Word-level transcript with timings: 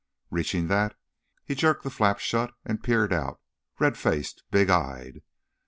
Reaching 0.31 0.65
that, 0.67 0.95
he 1.45 1.53
jerked 1.53 1.83
the 1.83 1.91
flap 1.91 2.17
shut 2.17 2.55
and 2.65 2.81
peered 2.83 3.13
out, 3.13 3.39
red 3.77 3.99
faced, 3.99 4.41
big 4.49 4.67
eyed. 4.67 5.21